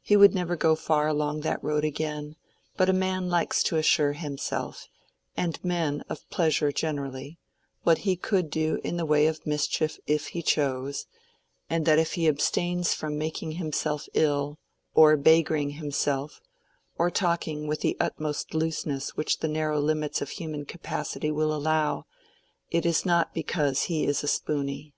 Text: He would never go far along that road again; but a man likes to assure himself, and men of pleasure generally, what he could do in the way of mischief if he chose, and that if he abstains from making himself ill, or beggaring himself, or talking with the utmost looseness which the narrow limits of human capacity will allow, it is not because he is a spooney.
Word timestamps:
He 0.00 0.16
would 0.16 0.34
never 0.34 0.56
go 0.56 0.74
far 0.74 1.06
along 1.06 1.42
that 1.42 1.62
road 1.62 1.84
again; 1.84 2.34
but 2.76 2.88
a 2.88 2.92
man 2.92 3.28
likes 3.28 3.62
to 3.62 3.76
assure 3.76 4.14
himself, 4.14 4.88
and 5.36 5.64
men 5.64 6.02
of 6.08 6.28
pleasure 6.30 6.72
generally, 6.72 7.38
what 7.84 7.98
he 7.98 8.16
could 8.16 8.50
do 8.50 8.80
in 8.82 8.96
the 8.96 9.06
way 9.06 9.28
of 9.28 9.46
mischief 9.46 10.00
if 10.04 10.26
he 10.34 10.42
chose, 10.42 11.06
and 11.70 11.86
that 11.86 12.00
if 12.00 12.14
he 12.14 12.26
abstains 12.26 12.92
from 12.92 13.16
making 13.16 13.52
himself 13.52 14.06
ill, 14.14 14.58
or 14.96 15.16
beggaring 15.16 15.74
himself, 15.78 16.40
or 16.98 17.08
talking 17.08 17.68
with 17.68 17.82
the 17.82 17.96
utmost 18.00 18.54
looseness 18.54 19.10
which 19.16 19.38
the 19.38 19.46
narrow 19.46 19.78
limits 19.78 20.20
of 20.20 20.30
human 20.30 20.64
capacity 20.64 21.30
will 21.30 21.54
allow, 21.54 22.02
it 22.72 22.84
is 22.84 23.06
not 23.06 23.32
because 23.32 23.82
he 23.84 24.04
is 24.06 24.24
a 24.24 24.26
spooney. 24.26 24.92